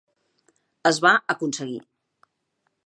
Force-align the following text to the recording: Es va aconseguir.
Es 0.91 1.01
va 1.07 1.11
aconseguir. 1.35 1.79